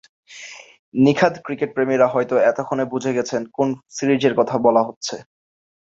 নিখাদ 0.93 1.33
ক্রিকেটপ্রেমীরা 1.45 2.07
হয়তো 2.07 2.35
এতক্ষণে 2.41 2.85
বুঝে 2.85 3.11
গেছেন 3.13 3.41
কোন 3.53 3.67
সিরিজের 3.89 4.33
কথা 4.35 4.55
বলা 4.57 4.81
হচ্ছে। 4.83 5.15